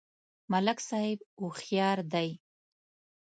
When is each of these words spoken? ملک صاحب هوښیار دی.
ملک 0.51 0.79
صاحب 0.89 1.19
هوښیار 1.41 1.99
دی. 2.13 2.29